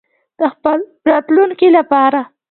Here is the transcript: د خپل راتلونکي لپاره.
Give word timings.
د 0.39 0.41
خپل 0.53 0.79
راتلونکي 1.09 1.67
لپاره. 1.77 2.21